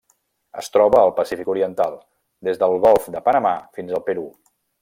Es 0.61 0.69
troba 0.77 1.01
al 1.01 1.13
Pacífic 1.19 1.51
oriental: 1.55 1.95
des 2.49 2.63
del 2.65 2.75
Golf 2.89 3.07
de 3.17 3.25
Panamà 3.31 3.55
fins 3.79 3.99
al 4.01 4.07
Perú. 4.13 4.29